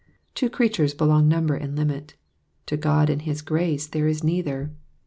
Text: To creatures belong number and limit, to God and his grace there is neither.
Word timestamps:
To 0.33 0.49
creatures 0.49 0.95
belong 0.95 1.27
number 1.27 1.53
and 1.53 1.75
limit, 1.77 2.15
to 2.65 2.75
God 2.75 3.07
and 3.11 3.21
his 3.21 3.43
grace 3.43 3.85
there 3.85 4.07
is 4.07 4.23
neither. 4.23 4.71